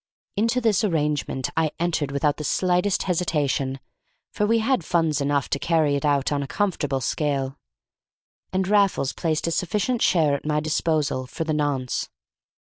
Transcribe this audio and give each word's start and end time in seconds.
Into 0.35 0.59
this 0.59 0.83
arrangement 0.83 1.51
I 1.55 1.69
entered 1.79 2.09
without 2.09 2.37
the 2.37 2.43
slightest 2.43 3.03
hesitation, 3.03 3.79
for 4.31 4.47
we 4.47 4.57
had 4.57 4.83
funds 4.83 5.21
enough 5.21 5.47
to 5.51 5.59
carry 5.59 5.95
it 5.95 6.03
out 6.05 6.31
on 6.31 6.41
a 6.41 6.47
comfortable 6.47 7.01
scale, 7.01 7.59
and 8.51 8.67
Raffles 8.67 9.13
placed 9.13 9.45
a 9.45 9.51
sufficient 9.51 10.01
share 10.01 10.33
at 10.33 10.43
my 10.43 10.59
disposal 10.59 11.27
for 11.27 11.43
the 11.43 11.53
nonce. 11.53 12.09